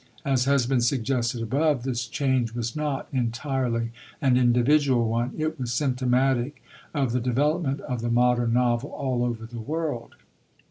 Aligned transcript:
As 0.25 0.45
has 0.45 0.65
been 0.65 0.81
suggested 0.81 1.43
above, 1.43 1.83
this 1.83 2.07
change 2.07 2.55
was 2.55 2.75
not 2.75 3.07
entirely 3.13 3.91
an 4.19 4.35
individual 4.35 5.07
one; 5.07 5.31
it 5.37 5.59
was 5.59 5.71
symptomatic 5.71 6.63
of 6.91 7.11
the 7.11 7.19
development 7.21 7.81
of 7.81 8.01
the 8.01 8.09
modern 8.09 8.51
novel 8.51 8.89
all 8.89 9.23
over 9.23 9.45
the 9.45 9.59
world. 9.61 10.15